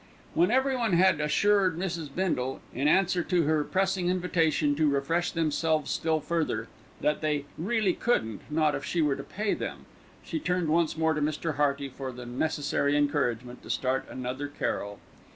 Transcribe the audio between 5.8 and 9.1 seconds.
still further, that they "really couldn't, not if she